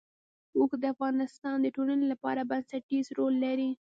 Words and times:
اوښ 0.57 0.71
د 0.81 0.83
افغانستان 0.93 1.55
د 1.61 1.67
ټولنې 1.75 2.05
لپاره 2.13 2.47
بنسټيز 2.49 3.05
رول 3.17 3.33
لري. 3.45 3.69